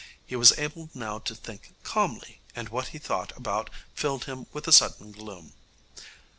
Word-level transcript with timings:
He 0.25 0.35
was 0.35 0.57
able 0.57 0.89
now 0.95 1.19
to 1.19 1.35
think 1.35 1.75
calmly, 1.83 2.41
and 2.55 2.69
what 2.69 2.87
he 2.87 2.97
thought 2.97 3.37
about 3.37 3.69
filled 3.93 4.25
him 4.25 4.47
with 4.51 4.67
a 4.67 4.71
sudden 4.71 5.11
gloom. 5.11 5.53